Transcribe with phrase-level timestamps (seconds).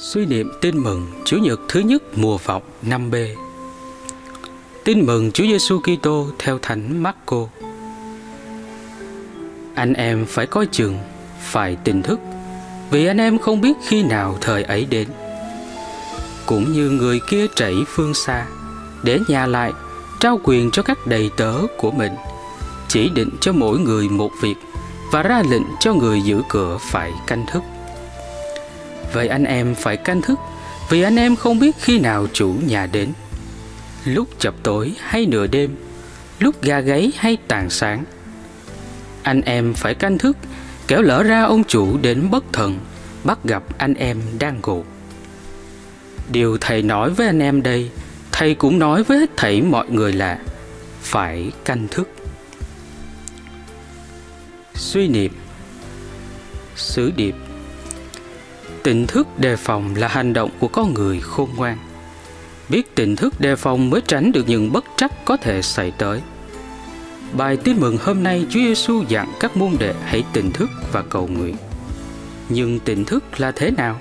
[0.00, 3.34] Suy niệm tin mừng Chủ nhật thứ nhất mùa vọng 5B
[4.84, 7.46] Tin mừng Chúa Giêsu Kitô theo Thánh Marco.
[9.74, 10.98] Anh em phải coi chừng,
[11.40, 12.20] phải tỉnh thức,
[12.90, 15.08] vì anh em không biết khi nào thời ấy đến.
[16.46, 18.46] Cũng như người kia chảy phương xa,
[19.02, 19.72] để nhà lại,
[20.20, 22.12] trao quyền cho các đầy tớ của mình,
[22.88, 24.56] chỉ định cho mỗi người một việc
[25.12, 27.62] và ra lệnh cho người giữ cửa phải canh thức.
[29.12, 30.38] Vậy anh em phải canh thức,
[30.90, 33.12] vì anh em không biết khi nào chủ nhà đến
[34.04, 35.76] lúc chập tối hay nửa đêm,
[36.38, 38.04] lúc ga gáy hay tàn sáng.
[39.22, 40.36] Anh em phải canh thức,
[40.86, 42.78] kéo lỡ ra ông chủ đến bất thần,
[43.24, 44.84] bắt gặp anh em đang ngủ.
[46.32, 47.90] Điều thầy nói với anh em đây,
[48.32, 50.38] thầy cũng nói với hết thảy mọi người là
[51.02, 52.08] phải canh thức.
[54.74, 55.32] Suy niệm
[56.76, 57.34] Sứ điệp
[58.82, 61.78] Tỉnh thức đề phòng là hành động của con người khôn ngoan
[62.68, 66.20] biết tỉnh thức đề phòng mới tránh được những bất trắc có thể xảy tới.
[67.32, 71.02] Bài tin mừng hôm nay Chúa Giêsu dặn các môn đệ hãy tỉnh thức và
[71.02, 71.56] cầu nguyện.
[72.48, 74.00] Nhưng tỉnh thức là thế nào?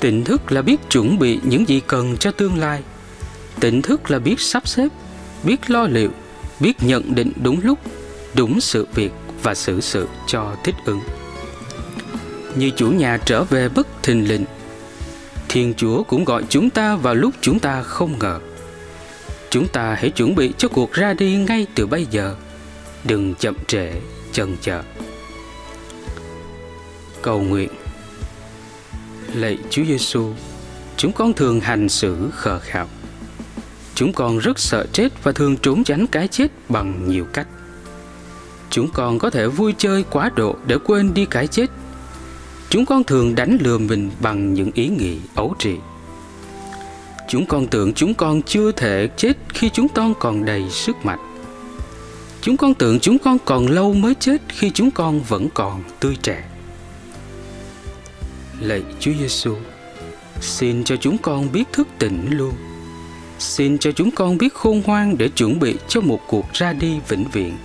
[0.00, 2.82] Tỉnh thức là biết chuẩn bị những gì cần cho tương lai.
[3.60, 4.88] Tỉnh thức là biết sắp xếp,
[5.44, 6.10] biết lo liệu,
[6.60, 7.78] biết nhận định đúng lúc,
[8.34, 11.00] đúng sự việc và xử sự cho thích ứng.
[12.56, 14.44] Như chủ nhà trở về bất thình lình
[15.48, 18.40] Thiên Chúa cũng gọi chúng ta vào lúc chúng ta không ngờ.
[19.50, 22.36] Chúng ta hãy chuẩn bị cho cuộc ra đi ngay từ bây giờ.
[23.04, 23.92] Đừng chậm trễ,
[24.32, 24.82] chần chờ.
[27.22, 27.68] Cầu nguyện
[29.34, 30.32] Lạy Chúa Giêsu,
[30.96, 32.88] chúng con thường hành xử khờ khạo.
[33.94, 37.46] Chúng con rất sợ chết và thường trốn tránh cái chết bằng nhiều cách.
[38.70, 41.66] Chúng con có thể vui chơi quá độ để quên đi cái chết
[42.70, 45.74] Chúng con thường đánh lừa mình bằng những ý nghĩ ấu trĩ.
[47.28, 51.18] Chúng con tưởng chúng con chưa thể chết khi chúng con còn đầy sức mạnh.
[52.40, 56.16] Chúng con tưởng chúng con còn lâu mới chết khi chúng con vẫn còn tươi
[56.22, 56.44] trẻ.
[58.60, 59.56] Lạy Chúa Giêsu,
[60.40, 62.54] xin cho chúng con biết thức tỉnh luôn.
[63.38, 66.98] Xin cho chúng con biết khôn ngoan để chuẩn bị cho một cuộc ra đi
[67.08, 67.56] vĩnh viễn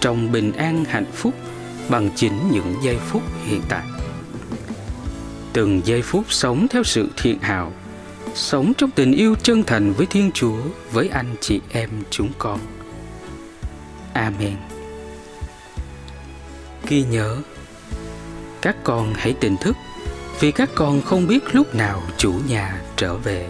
[0.00, 1.34] trong bình an hạnh phúc
[1.88, 3.99] bằng chính những giây phút hiện tại
[5.52, 7.72] từng giây phút sống theo sự thiện hảo,
[8.34, 10.58] sống trong tình yêu chân thành với thiên chúa,
[10.92, 12.58] với anh chị em chúng con.
[14.12, 14.56] Amen.
[16.88, 17.36] Ghi nhớ,
[18.62, 19.76] các con hãy tỉnh thức
[20.40, 23.48] vì các con không biết lúc nào chủ nhà trở về.